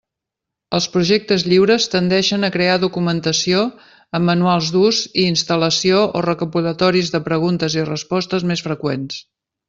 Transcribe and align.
Els 0.75 0.85
projectes 0.93 1.43
lliures 1.49 1.83
tendeixen 1.95 2.45
a 2.45 2.49
crear 2.55 2.77
documentació 2.83 3.59
amb 4.19 4.27
manuals 4.29 4.71
d'ús 4.77 5.01
i 5.11 5.25
instal·lació 5.35 5.99
o 6.21 6.27
recopilatoris 6.27 7.13
de 7.17 7.21
preguntes 7.33 7.77
i 7.81 7.85
respostes 7.91 8.47
més 8.53 8.65
freqüents. 8.69 9.21